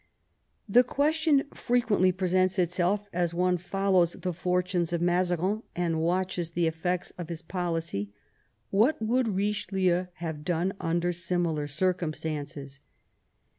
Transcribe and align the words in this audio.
The 0.67 0.83
question 0.83 1.43
frequently 1.53 2.11
presents 2.11 2.57
itself, 2.57 3.07
as 3.13 3.35
one 3.35 3.57
follows 3.57 4.13
the 4.13 4.33
fortunes 4.33 4.91
of 4.93 4.99
Mazarin 4.99 5.61
and 5.75 6.01
watches 6.01 6.49
the 6.49 6.65
effects 6.65 7.11
of 7.19 7.27
hia_ 7.29 7.37
policy/what 7.47 8.99
would 8.99 9.27
Eichelieu 9.27 10.07
have" 10.15 10.43
done 10.43 10.73
under 10.81 11.13
similar 11.13 11.67
cfrcumstances 11.67 12.79